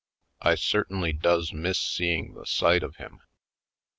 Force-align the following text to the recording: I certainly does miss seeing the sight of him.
I 0.41 0.55
certainly 0.55 1.13
does 1.13 1.53
miss 1.53 1.77
seeing 1.79 2.33
the 2.33 2.47
sight 2.47 2.81
of 2.81 2.95
him. 2.95 3.19